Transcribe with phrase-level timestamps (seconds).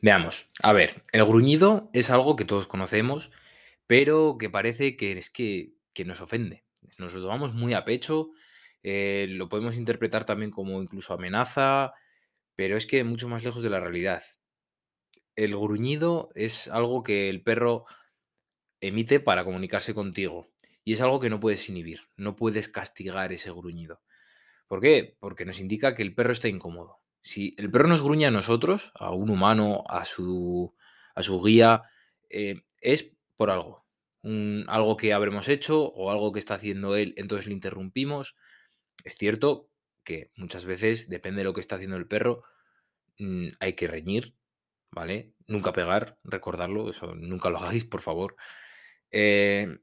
[0.00, 3.32] Veamos, a ver, el gruñido es algo que todos conocemos,
[3.88, 6.64] pero que parece que es que, que nos ofende.
[6.98, 8.30] Nos lo tomamos muy a pecho,
[8.84, 11.94] eh, lo podemos interpretar también como incluso amenaza,
[12.54, 14.22] pero es que mucho más lejos de la realidad.
[15.34, 17.84] El gruñido es algo que el perro
[18.80, 20.52] emite para comunicarse contigo
[20.84, 24.00] y es algo que no puedes inhibir, no puedes castigar ese gruñido.
[24.68, 25.16] ¿Por qué?
[25.18, 27.00] Porque nos indica que el perro está incómodo.
[27.28, 30.74] Si el perro nos gruñe a nosotros, a un humano, a su,
[31.14, 31.82] a su guía,
[32.30, 33.84] eh, es por algo.
[34.22, 38.34] Algo que habremos hecho o algo que está haciendo él, entonces le interrumpimos.
[39.04, 39.68] Es cierto
[40.04, 42.44] que muchas veces, depende de lo que está haciendo el perro,
[43.18, 44.34] mm, hay que reñir,
[44.90, 45.34] ¿vale?
[45.46, 48.36] Nunca pegar, recordarlo, eso nunca lo hagáis, por favor.
[49.10, 49.76] Eh,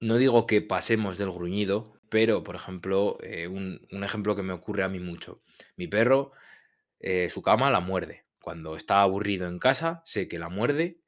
[0.00, 4.84] No digo que pasemos del gruñido, pero, por ejemplo, eh, un, ejemplo que me ocurre
[4.84, 5.42] a mí mucho.
[5.76, 6.32] Mi perro,
[7.00, 8.24] eh, su cama la muerde.
[8.40, 11.00] Cuando está aburrido en casa, sé que la muerde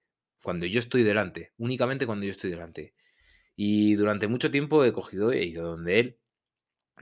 [0.42, 2.94] cuando yo estoy delante, únicamente cuando yo estoy delante.
[3.56, 6.20] Y durante mucho tiempo he cogido, he ido donde él,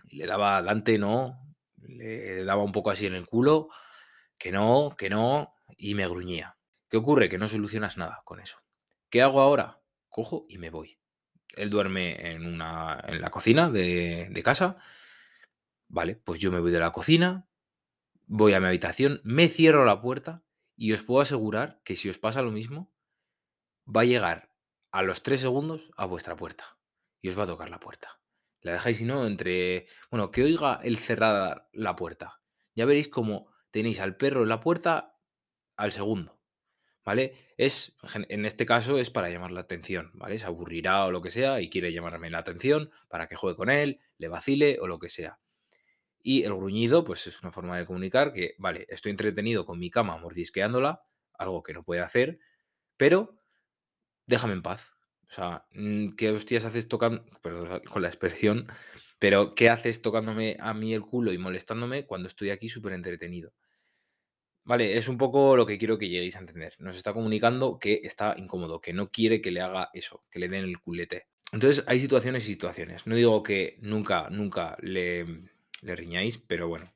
[0.08, 1.40] y le daba Dante, no,
[1.76, 3.68] le daba un poco así en el culo,
[4.38, 6.58] que no, que no, y me gruñía.
[6.88, 7.28] ¿Qué ocurre?
[7.28, 8.58] Que no solucionas nada con eso.
[9.10, 9.80] ¿Qué hago ahora?
[10.08, 10.98] Cojo y me voy.
[11.56, 14.78] Él duerme en, una, en la cocina de, de casa.
[15.88, 17.48] Vale, pues yo me voy de la cocina,
[18.26, 20.44] voy a mi habitación, me cierro la puerta
[20.76, 22.92] y os puedo asegurar que si os pasa lo mismo,
[23.86, 24.52] va a llegar
[24.90, 26.78] a los tres segundos a vuestra puerta
[27.20, 28.20] y os va a tocar la puerta.
[28.60, 29.86] La dejáis, si no, entre...
[30.10, 32.42] Bueno, que oiga el cerrar la puerta.
[32.74, 35.16] Ya veréis cómo tenéis al perro en la puerta
[35.76, 36.37] al segundo.
[37.08, 37.32] ¿Vale?
[37.56, 37.96] Es,
[38.28, 40.36] en este caso es para llamar la atención, ¿vale?
[40.36, 43.70] Se aburrirá o lo que sea y quiere llamarme la atención para que juegue con
[43.70, 45.38] él, le vacile o lo que sea.
[46.22, 49.90] Y el gruñido, pues es una forma de comunicar que, vale, estoy entretenido con mi
[49.90, 52.40] cama mordisqueándola, algo que no puede hacer,
[52.98, 53.40] pero
[54.26, 54.92] déjame en paz.
[55.30, 58.66] O sea, mm, ¿qué hostias haces tocando, perdón con la expresión,
[59.18, 63.54] pero ¿qué haces tocándome a mí el culo y molestándome cuando estoy aquí súper entretenido?
[64.68, 66.74] Vale, es un poco lo que quiero que lleguéis a entender.
[66.78, 70.50] Nos está comunicando que está incómodo, que no quiere que le haga eso, que le
[70.50, 71.26] den el culete.
[71.52, 73.06] Entonces, hay situaciones y situaciones.
[73.06, 75.24] No digo que nunca, nunca le,
[75.80, 76.92] le riñáis, pero bueno,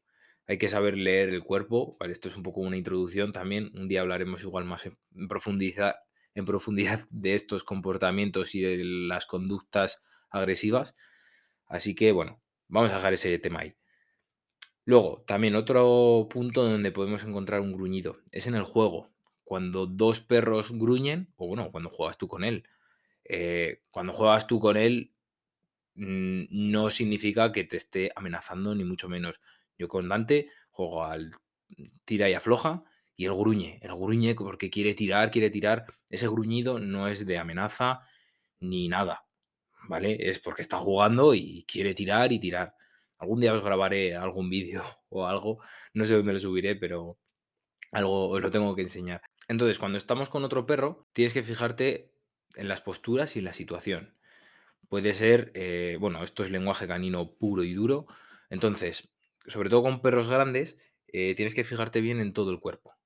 [0.47, 1.97] hay que saber leer el cuerpo.
[1.99, 3.71] Vale, esto es un poco una introducción también.
[3.75, 5.95] Un día hablaremos igual más en profundidad,
[6.35, 10.95] en profundidad de estos comportamientos y de las conductas agresivas.
[11.69, 13.75] Así que, bueno, vamos a dejar ese tema ahí.
[14.85, 19.11] Luego, también otro punto donde podemos encontrar un gruñido es en el juego.
[19.45, 22.65] Cuando dos perros gruñen, o bueno, cuando juegas tú con él.
[23.25, 25.13] Eh, cuando juegas tú con él,
[25.95, 29.41] mm, no significa que te esté amenazando, ni mucho menos.
[29.79, 31.31] Yo con Dante juego al
[32.05, 32.85] tira y afloja
[33.17, 33.79] y él gruñe.
[33.83, 35.87] El gruñe porque quiere tirar, quiere tirar.
[36.11, 38.01] Ese gruñido no es de amenaza
[38.61, 39.27] ni nada,
[39.89, 40.17] ¿vale?
[40.29, 42.75] Es porque está jugando y quiere tirar y tirar.
[43.23, 45.61] Algún día os grabaré algún vídeo o algo,
[45.95, 47.19] no sé dónde lo subiré, pero
[47.93, 49.23] algo os lo tengo que enseñar.
[49.47, 52.13] Entonces, cuando estamos con otro perro, tienes que fijarte
[52.57, 54.17] en las posturas y en la situación.
[54.89, 58.07] Puede ser, eh, bueno, esto es lenguaje canino puro y duro.
[58.51, 59.09] Entonces,
[59.47, 62.97] sobre todo con perros grandes, eh, tienes que fijarte bien en todo el cuerpo.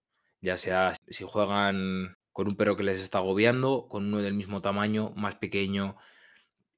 [0.40, 4.62] Ya sea si juegan con un perro que les está agobiando, con uno del mismo
[4.62, 5.96] tamaño, más pequeño,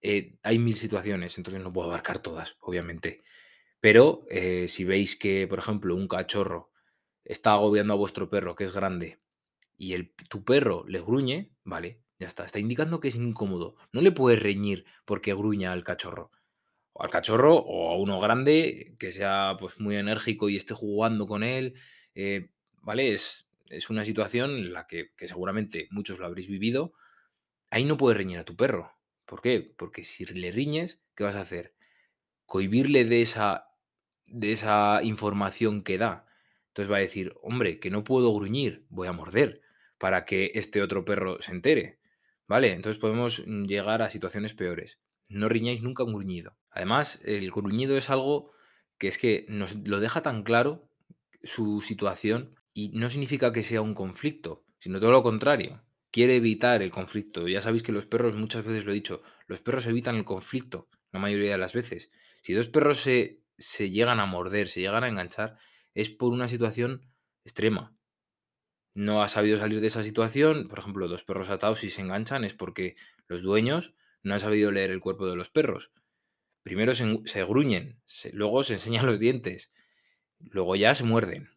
[0.02, 3.22] eh, hay mil situaciones, entonces no puedo abarcar todas, obviamente.
[3.80, 6.72] Pero eh, si veis que, por ejemplo, un cachorro
[7.24, 9.20] está agobiando a vuestro perro, que es grande,
[9.76, 12.44] y el, tu perro le gruñe, vale, ya está.
[12.44, 13.76] Está indicando que es incómodo.
[13.92, 16.32] No le puedes reñir porque gruña al cachorro.
[16.92, 21.26] O al cachorro o a uno grande que sea pues muy enérgico y esté jugando
[21.26, 21.74] con él.
[22.14, 22.50] eh,
[22.82, 23.12] ¿Vale?
[23.14, 26.92] Es, es una situación en la que, que seguramente muchos lo habréis vivido
[27.70, 28.92] Ahí no puedes reñir a tu perro.
[29.28, 29.74] ¿Por qué?
[29.76, 31.74] Porque si le riñes, ¿qué vas a hacer?
[32.46, 33.68] Cohibirle de esa,
[34.26, 36.26] de esa información que da.
[36.68, 39.60] Entonces va a decir, hombre, que no puedo gruñir, voy a morder
[39.98, 42.00] para que este otro perro se entere.
[42.46, 42.72] ¿Vale?
[42.72, 44.98] Entonces podemos mm, llegar a situaciones peores.
[45.28, 46.56] No riñáis nunca un gruñido.
[46.70, 48.52] Además, el gruñido es algo
[48.96, 50.88] que es que nos lo deja tan claro
[51.42, 56.82] su situación y no significa que sea un conflicto, sino todo lo contrario quiere evitar
[56.82, 57.48] el conflicto.
[57.48, 60.88] Ya sabéis que los perros, muchas veces lo he dicho, los perros evitan el conflicto,
[61.12, 62.10] la mayoría de las veces.
[62.42, 65.58] Si dos perros se, se llegan a morder, se llegan a enganchar,
[65.94, 67.06] es por una situación
[67.44, 67.96] extrema.
[68.94, 72.44] No ha sabido salir de esa situación, por ejemplo, dos perros atados y se enganchan
[72.44, 72.96] es porque
[73.26, 75.92] los dueños no han sabido leer el cuerpo de los perros.
[76.62, 78.02] primero se, gruñen,
[78.32, 79.72] luego se enseñan los dientes,
[80.38, 81.50] luego ya se muerden,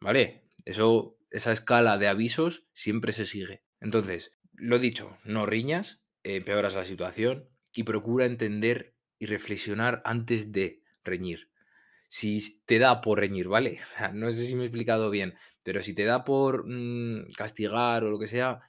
[0.00, 0.44] ¿vale?
[0.64, 3.62] Eso, esa escala de avisos siempre se sigue.
[3.80, 10.82] Entonces, lo dicho, no riñas, empeoras la situación y procura entender y reflexionar antes de
[11.04, 11.50] reñir.
[12.08, 13.80] Si te da por reñir, ¿vale?
[14.14, 18.10] No sé si me he explicado bien, pero si te da por mm, castigar o
[18.10, 18.60] lo que sea,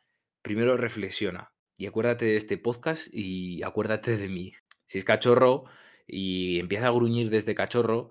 [0.42, 4.52] primero reflexiona y acuérdate de este podcast y acuérdate de mí.
[4.86, 5.64] Si es cachorro
[6.06, 8.10] y empieza a gruñir desde cachorro,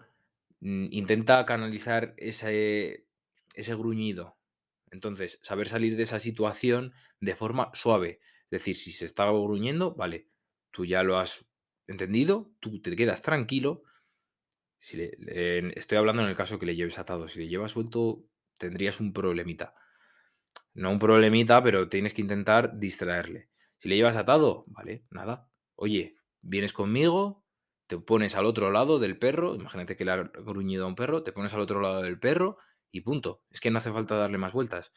[0.60, 3.04] mm, intenta canalizar ese,
[3.52, 4.37] ese gruñido.
[4.92, 8.20] Entonces, saber salir de esa situación de forma suave.
[8.44, 10.28] Es decir, si se está gruñendo, vale,
[10.70, 11.46] tú ya lo has
[11.86, 13.82] entendido, tú te quedas tranquilo.
[14.78, 17.28] Si le- estoy hablando en el caso que le lleves atado.
[17.28, 18.24] Si le llevas suelto,
[18.58, 19.74] tendrías un problemita.
[20.74, 23.50] No un problemita, pero tienes que intentar distraerle.
[23.76, 25.50] Si le llevas atado, vale, nada.
[25.74, 27.44] Oye, vienes conmigo,
[27.86, 31.22] te pones al otro lado del perro, imagínate que le ha gruñido a un perro,
[31.22, 32.56] te pones al otro lado del perro
[32.90, 33.42] y punto.
[33.50, 34.92] Es que no hace falta darle más vueltas.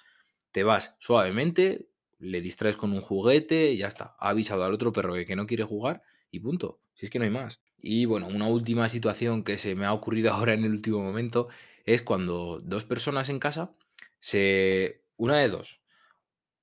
[0.51, 1.87] Te vas suavemente,
[2.19, 4.15] le distraes con un juguete y ya está.
[4.19, 6.81] Ha avisado al otro perro que, no quiere jugar y punto.
[6.93, 7.61] Si es que no hay más.
[7.77, 11.49] Y bueno, una última situación que se me ha ocurrido ahora en el último momento
[11.85, 13.73] es cuando dos personas en casa
[14.19, 15.01] se...
[15.17, 15.81] Una de dos,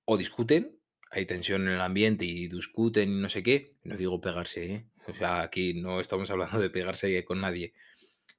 [0.04, 0.80] o discuten,
[1.12, 3.70] hay tensión en el ambiente y discuten y no sé qué.
[3.84, 4.86] No digo pegarse, ¿eh?
[5.06, 7.72] O sea, aquí no estamos hablando de pegarse con nadie.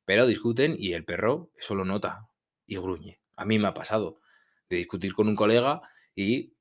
[0.04, 2.29] Pero discuten y el perro eso lo nota
[2.70, 3.20] y gruñe.
[3.36, 4.22] A mí me ha pasado
[4.70, 5.82] de discutir con un colega
[6.16, 6.54] y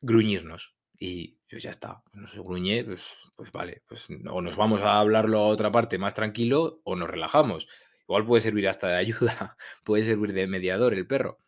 [0.00, 0.74] gruñirnos.
[0.98, 4.98] Y pues ya está, no se gruñe, pues, pues vale, pues o nos vamos a
[4.98, 7.68] hablarlo a otra parte más tranquilo o nos relajamos.
[8.08, 11.38] Igual puede servir hasta de ayuda, puede servir de mediador el perro.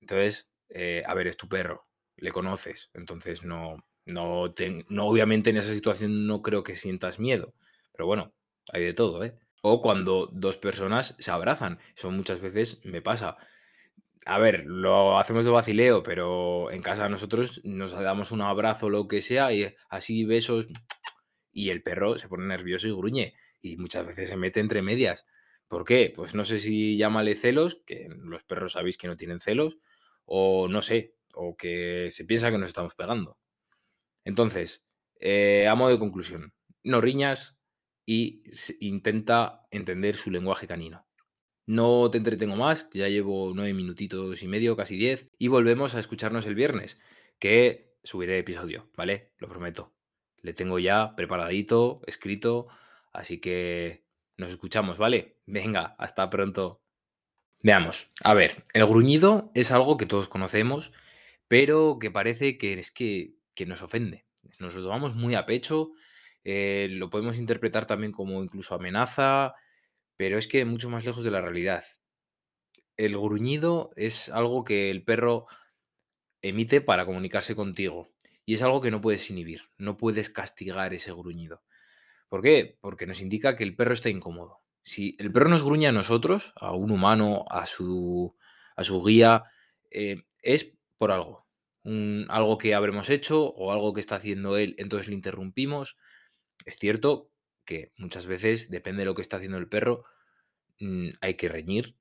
[0.00, 1.86] Entonces, eh, a ver, es tu perro,
[2.16, 4.54] le conoces, entonces no, no,
[4.88, 7.54] no, obviamente en esa situación no creo que sientas miedo,
[7.92, 8.34] pero bueno,
[8.72, 9.38] hay de todo, ¿eh?
[9.66, 13.38] O cuando dos personas se abrazan, eso muchas veces me pasa.
[14.26, 19.08] A ver, lo hacemos de vacileo, pero en casa nosotros nos damos un abrazo, lo
[19.08, 20.68] que sea, y así besos,
[21.50, 23.32] y el perro se pone nervioso y gruñe,
[23.62, 25.26] y muchas veces se mete entre medias.
[25.66, 26.12] ¿Por qué?
[26.14, 29.78] Pues no sé si llámale celos, que los perros sabéis que no tienen celos,
[30.26, 33.38] o no sé, o que se piensa que nos estamos pegando.
[34.24, 34.86] Entonces,
[35.20, 36.52] eh, a modo de conclusión,
[36.82, 37.56] no riñas
[38.06, 38.42] y
[38.80, 41.06] intenta entender su lenguaje canino.
[41.66, 45.98] No te entretengo más, ya llevo nueve minutitos y medio, casi diez, y volvemos a
[45.98, 46.98] escucharnos el viernes,
[47.38, 49.32] que subiré episodio, ¿vale?
[49.38, 49.94] Lo prometo.
[50.42, 52.68] Le tengo ya preparadito, escrito,
[53.12, 54.04] así que
[54.36, 55.38] nos escuchamos, ¿vale?
[55.46, 56.82] Venga, hasta pronto.
[57.60, 60.92] Veamos, a ver, el gruñido es algo que todos conocemos,
[61.48, 64.26] pero que parece que es que, que nos ofende.
[64.58, 65.92] Nos lo tomamos muy a pecho,
[66.44, 69.54] eh, lo podemos interpretar también como incluso amenaza,
[70.16, 71.84] pero es que mucho más lejos de la realidad.
[72.96, 75.46] El gruñido es algo que el perro
[76.42, 78.10] emite para comunicarse contigo
[78.44, 81.62] y es algo que no puedes inhibir, no puedes castigar ese gruñido.
[82.28, 82.78] ¿Por qué?
[82.80, 84.60] Porque nos indica que el perro está incómodo.
[84.82, 88.36] Si el perro nos gruñe a nosotros, a un humano, a su,
[88.76, 89.44] a su guía,
[89.90, 91.46] eh, es por algo.
[92.28, 95.96] Algo que habremos hecho o algo que está haciendo él, entonces le interrumpimos.
[96.66, 97.30] Es cierto
[97.64, 100.04] que muchas veces, depende de lo que está haciendo el perro,
[100.80, 101.96] mm, hay que reñir,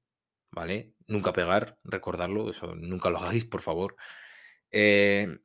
[0.52, 0.94] ¿vale?
[1.08, 3.96] Nunca pegar, recordarlo, eso nunca lo hagáis, por favor.
[4.72, 5.40] Eh,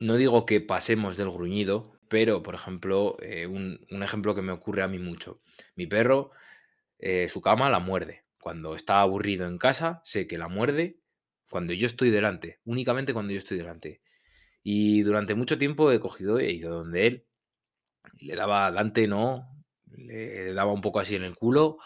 [0.00, 4.52] no digo que pasemos del gruñido, pero, por ejemplo, eh, un, un ejemplo que me
[4.52, 5.40] ocurre a mí mucho.
[5.76, 6.30] Mi perro,
[6.98, 8.24] eh, su cama la muerde.
[8.40, 11.00] Cuando está aburrido en casa, sé que la muerde
[11.52, 14.00] cuando yo estoy delante, únicamente cuando yo estoy delante.
[14.62, 17.26] Y durante mucho tiempo he cogido, he ido donde él
[18.16, 21.76] y le daba Dante, no, le daba un poco así en el culo,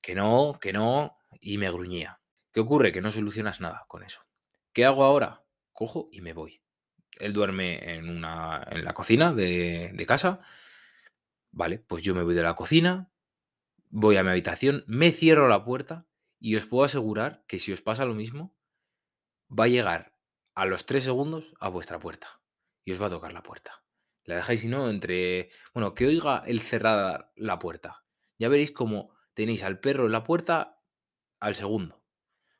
[0.00, 2.20] que no, que no, y me gruñía.
[2.50, 2.90] ¿Qué ocurre?
[2.90, 4.22] Que no solucionas nada con eso.
[4.72, 5.44] ¿Qué hago ahora?
[5.72, 6.60] Cojo y me voy.
[7.20, 10.40] Él duerme en, una, en la cocina de, de casa.
[11.52, 13.12] Vale, pues yo me voy de la cocina,
[13.88, 16.08] voy a mi habitación, me cierro la puerta
[16.40, 18.55] y os puedo asegurar que si os pasa lo mismo,
[19.50, 20.12] va a llegar
[20.54, 22.28] a los tres segundos a vuestra puerta
[22.84, 23.82] y os va a tocar la puerta.
[24.24, 25.50] La dejáis, si no, entre...
[25.72, 28.04] Bueno, que oiga el cerrar la puerta.
[28.38, 30.80] Ya veréis cómo tenéis al perro en la puerta
[31.38, 32.02] al segundo.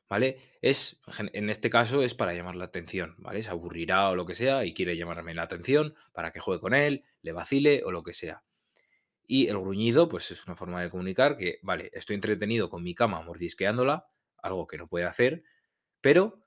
[0.09, 0.37] ¿Vale?
[0.61, 3.43] Es, en este caso es para llamar la atención, ¿vale?
[3.43, 6.73] Se aburrirá o lo que sea y quiere llamarme la atención para que juegue con
[6.73, 8.43] él, le vacile o lo que sea.
[9.25, 12.95] Y el gruñido, pues es una forma de comunicar que, vale, estoy entretenido con mi
[12.95, 15.43] cama mordisqueándola, algo que no puede hacer,
[15.99, 16.46] pero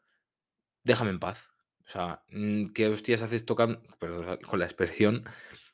[0.85, 1.51] déjame en paz.
[1.85, 5.25] O sea, mm, ¿qué hostias haces tocando, perdón con la expresión,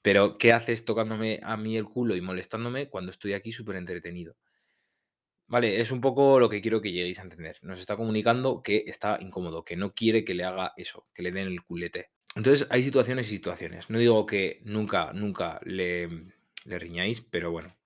[0.03, 4.37] pero qué haces tocándome a mí el culo y molestándome cuando estoy aquí súper entretenido?
[5.49, 7.59] Vale, es un poco lo que quiero que lleguéis a entender.
[7.63, 11.31] Nos está comunicando que está incómodo, que no quiere que le haga eso, que le
[11.31, 12.11] den el culete.
[12.35, 13.89] Entonces, hay situaciones y situaciones.
[13.89, 16.09] No digo que nunca, nunca le,
[16.65, 17.77] le riñáis, pero bueno,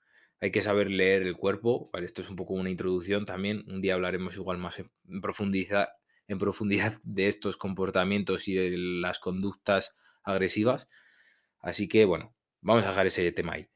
[0.40, 1.90] hay que saber leer el cuerpo.
[1.92, 3.62] Vale, esto es un poco una introducción también.
[3.68, 5.88] Un día hablaremos igual más en profundidad,
[6.30, 10.88] en profundidad de estos comportamientos y de las conductas agresivas.
[11.58, 13.68] Así que bueno, vamos a dejar ese tema ahí.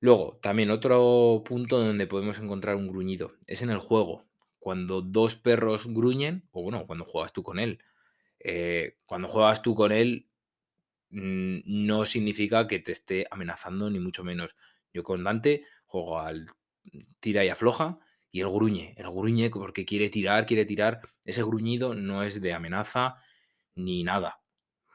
[0.00, 4.26] Luego, también otro punto donde podemos encontrar un gruñido es en el juego.
[4.58, 7.78] Cuando dos perros gruñen, o bueno, cuando juegas tú con él.
[8.40, 10.28] Eh, cuando juegas tú con él,
[11.10, 14.56] mm, no significa que te esté amenazando, ni mucho menos.
[14.92, 16.46] Yo con Dante juego al
[17.20, 18.00] tira y afloja
[18.32, 18.94] y el gruñe.
[18.96, 21.02] El gruñe porque quiere tirar, quiere tirar.
[21.24, 23.16] Ese gruñido no es de amenaza
[23.76, 24.40] ni nada.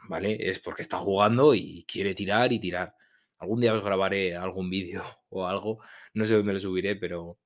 [0.10, 0.38] ¿Vale?
[0.50, 2.96] Es porque está jugando y quiere tirar y tirar.
[3.38, 5.80] Algún día os grabaré algún vídeo o algo,
[6.14, 7.38] no sé dónde lo subiré, pero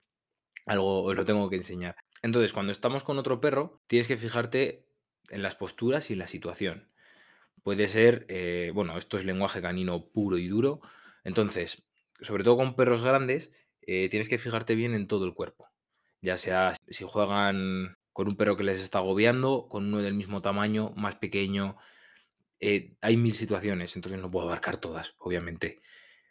[0.66, 1.96] algo os lo tengo que enseñar.
[2.22, 4.88] Entonces, cuando estamos con otro perro, tienes que fijarte
[5.30, 6.90] en las posturas y la situación.
[7.64, 10.82] Puede ser, eh, bueno, esto es lenguaje canino puro y duro.
[11.24, 11.84] Entonces,
[12.22, 15.71] sobre todo con perros grandes, eh, tienes que fijarte bien en todo el cuerpo.
[16.22, 20.42] Ya sea si juegan con un perro que les está agobiando, con uno del mismo
[20.42, 21.78] tamaño, más pequeño,
[22.60, 25.82] eh, hay mil situaciones, entonces no puedo abarcar todas, obviamente.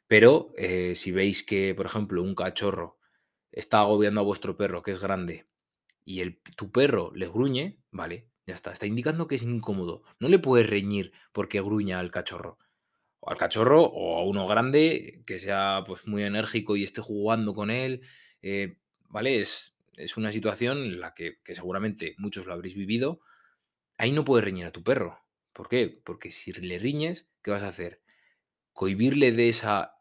[0.06, 2.99] Pero eh, si veis que, por ejemplo, un cachorro
[3.52, 5.47] está agobiando a vuestro perro, que es grande,
[6.04, 8.73] y el, tu perro le gruñe, vale, ya está.
[8.73, 10.02] Está indicando que es incómodo.
[10.18, 12.59] No le puedes reñir porque gruña al cachorro.
[13.20, 17.54] O al cachorro o a uno grande que sea pues, muy enérgico y esté jugando
[17.54, 18.02] con él.
[18.42, 18.76] Eh,
[19.09, 19.40] ¿Vale?
[19.40, 23.21] Es, es, una situación en la que, que seguramente muchos lo habréis vivido.
[23.97, 25.19] Ahí no puedes reñir a tu perro.
[25.52, 26.00] ¿Por qué?
[26.04, 28.00] Porque si le riñes, ¿qué vas a hacer?
[28.73, 29.95] Cohibirle de esa,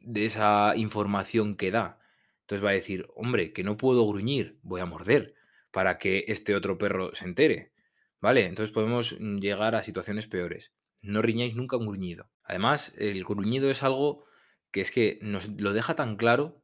[0.00, 2.00] de esa información que da.
[2.40, 5.34] Entonces va a decir, hombre, que no puedo gruñir, voy a morder
[5.70, 7.72] para que este otro perro se entere.
[8.20, 8.46] ¿Vale?
[8.46, 10.72] Entonces podemos mm, llegar a situaciones peores.
[11.02, 12.30] No riñáis nunca un gruñido.
[12.42, 14.24] Además, el gruñido es algo
[14.70, 16.62] que es que nos lo deja tan claro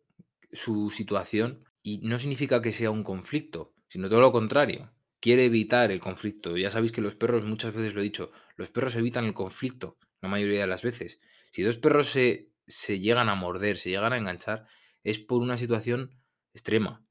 [0.53, 5.93] su situación y no significa que sea un conflicto, sino todo lo contrario quiere evitar
[5.93, 6.57] el conflicto.
[6.57, 9.97] Ya sabéis que los perros, muchas veces lo he dicho, los perros evitan el conflicto,
[10.21, 11.21] la mayoría de las veces.
[11.53, 14.67] Si dos perros se, se llegan a morder, se llegan a enganchar,
[15.05, 16.19] es por una situación
[16.53, 17.07] extrema.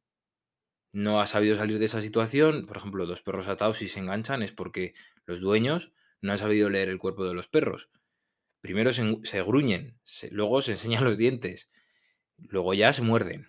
[0.92, 4.44] No ha sabido salir de esa situación, por ejemplo, dos perros atados y se enganchan
[4.44, 4.94] es porque
[5.25, 7.90] los dueños no han sabido leer el cuerpo de los perros.
[8.60, 9.98] Primero se, gruñen,
[10.32, 11.72] luego se enseñan los dientes,
[12.38, 13.48] luego ya se muerden,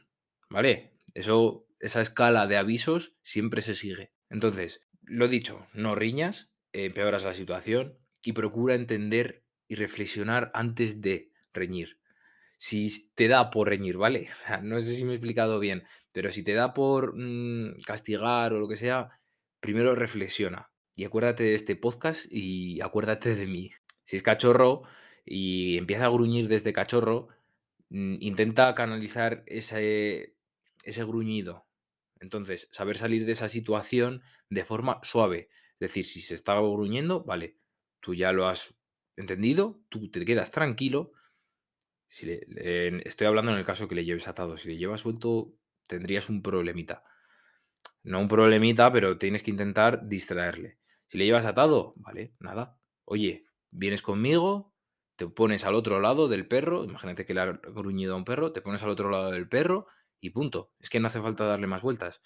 [0.48, 0.91] ¿vale?
[1.14, 4.12] Eso, esa escala de avisos siempre se sigue.
[4.30, 11.32] Entonces, lo dicho, no riñas, empeoras la situación y procura entender y reflexionar antes de
[11.52, 11.98] reñir.
[12.56, 14.28] Si te da por reñir, ¿vale?
[14.62, 18.60] No sé si me he explicado bien, pero si te da por mm, castigar o
[18.60, 19.10] lo que sea,
[19.60, 23.70] primero reflexiona y acuérdate de este podcast y acuérdate de mí.
[24.04, 24.82] Si es cachorro
[25.24, 27.28] y empieza a gruñir desde cachorro,
[27.90, 30.34] mm, intenta canalizar ese,
[30.82, 31.66] ese gruñido
[32.22, 35.48] entonces, saber salir de esa situación de forma suave.
[35.74, 37.58] Es decir, si se está gruñendo, vale,
[37.98, 38.76] tú ya lo has
[39.16, 41.12] entendido, tú te quedas tranquilo.
[42.06, 42.30] Si
[43.04, 44.56] estoy hablando en el caso que le lleves atado.
[44.56, 45.52] Si le llevas suelto,
[45.88, 47.02] tendrías un problemita.
[48.04, 50.78] No un problemita, pero tienes que intentar distraerle.
[51.06, 52.78] Si le llevas atado, vale, nada.
[53.04, 54.72] Oye, vienes conmigo,
[55.16, 56.84] te pones al otro lado del perro.
[56.84, 59.88] Imagínate que le ha gruñido a un perro, te pones al otro lado del perro
[60.22, 60.70] y punto.
[60.80, 62.22] Es que no hace falta darle más vueltas.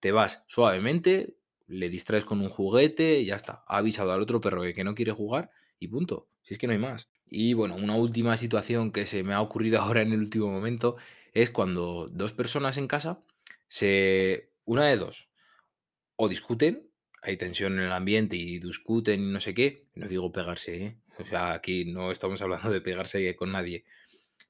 [0.00, 1.36] Te vas suavemente,
[1.68, 3.62] le distraes con un juguete y ya está.
[3.68, 6.26] Ha avisado al otro perro que, no quiere jugar y punto.
[6.42, 7.08] Si es que no hay más.
[7.26, 10.96] Y bueno, una última situación que se me ha ocurrido ahora en el último momento
[11.32, 13.22] es cuando dos personas en casa
[13.68, 14.50] se.
[14.64, 15.28] Una de dos.
[16.16, 16.88] O discuten,
[17.20, 19.82] hay tensión en el ambiente y discuten y no sé qué.
[19.94, 20.96] No digo pegarse, ¿eh?
[21.18, 23.84] O sea, aquí no estamos hablando de pegarse con nadie.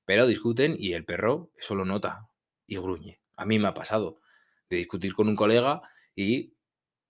[0.05, 2.29] Pero discuten y el perro eso lo nota
[2.67, 3.21] y gruñe.
[3.37, 4.21] A mí me ha pasado
[4.69, 5.83] de discutir con un colega
[6.15, 6.55] y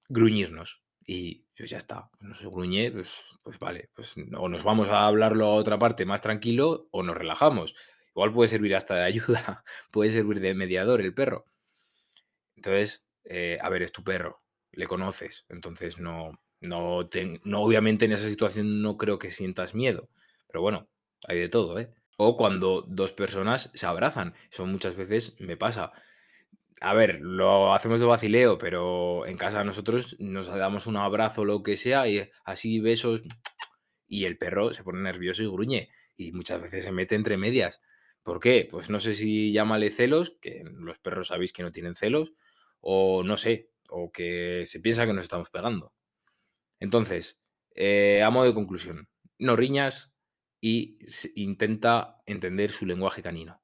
[0.08, 0.82] gruñirnos.
[1.06, 5.06] Y pues ya está, no se gruñe, pues, pues vale, pues o nos vamos a
[5.06, 7.74] hablarlo a otra parte más tranquilo o nos relajamos.
[8.10, 11.46] Igual puede servir hasta de ayuda, puede servir de mediador el perro.
[12.56, 14.42] Entonces, eh, a ver, es tu perro,
[14.72, 17.08] le conoces, entonces no, no,
[17.44, 20.08] no, obviamente en esa situación no creo que sientas miedo,
[20.46, 20.88] pero bueno,
[21.26, 21.90] hay de todo, ¿eh?
[22.16, 24.34] O cuando dos personas se abrazan.
[24.50, 25.92] Eso muchas veces me pasa.
[26.80, 31.62] A ver, lo hacemos de vacileo, pero en casa nosotros nos damos un abrazo lo
[31.62, 33.22] que sea y así besos
[34.06, 37.82] y el perro se pone nervioso y gruñe y muchas veces se mete entre medias.
[38.22, 38.66] ¿Por qué?
[38.70, 42.32] Pues no sé si llámale celos, que los perros sabéis que no tienen celos,
[42.80, 45.92] o no sé, o que se piensa que nos estamos pegando.
[46.80, 47.42] Entonces,
[47.74, 50.13] eh, a modo de conclusión, no riñas
[50.66, 50.96] y
[51.34, 53.60] intenta entender su lenguaje canino.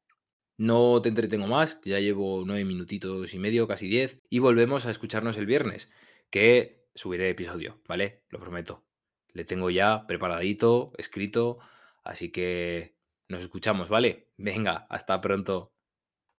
[0.59, 4.91] No te entretengo más, ya llevo nueve minutitos y medio, casi diez, y volvemos a
[4.91, 5.89] escucharnos el viernes,
[6.29, 8.25] que subiré episodio, ¿vale?
[8.29, 8.85] Lo prometo.
[9.33, 11.61] Le tengo ya preparadito, escrito,
[12.05, 12.99] así que
[13.31, 14.29] nos escuchamos, ¿vale?
[14.37, 15.73] Venga, hasta pronto.